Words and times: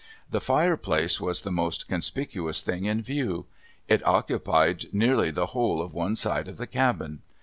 The 0.31 0.41
fireplace 0.41 1.21
was 1.21 1.43
the 1.43 1.51
most 1.51 1.87
conspicuous 1.87 2.63
thing 2.63 2.85
in 2.85 3.03
view. 3.03 3.45
It 3.87 4.03
occupied 4.03 4.87
nearly 4.91 5.29
the 5.29 5.45
whole 5.53 5.79
of 5.79 5.93
one 5.93 6.15
side 6.15 6.47
of 6.47 6.57
the 6.57 6.65
cabin. 6.65 7.21